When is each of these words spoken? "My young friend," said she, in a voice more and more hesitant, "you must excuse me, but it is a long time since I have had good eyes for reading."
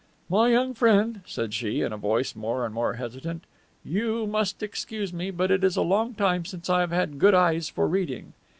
"My 0.29 0.47
young 0.49 0.73
friend," 0.73 1.21
said 1.27 1.53
she, 1.53 1.83
in 1.83 1.93
a 1.93 1.95
voice 1.97 2.35
more 2.35 2.65
and 2.65 2.73
more 2.73 2.93
hesitant, 2.93 3.43
"you 3.83 4.25
must 4.25 4.63
excuse 4.63 5.13
me, 5.13 5.29
but 5.29 5.51
it 5.51 5.63
is 5.63 5.77
a 5.77 5.83
long 5.83 6.15
time 6.15 6.43
since 6.43 6.71
I 6.71 6.79
have 6.79 6.91
had 6.91 7.19
good 7.19 7.35
eyes 7.35 7.69
for 7.69 7.87
reading." 7.87 8.33